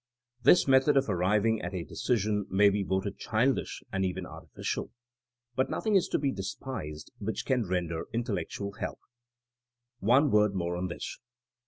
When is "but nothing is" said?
5.55-6.07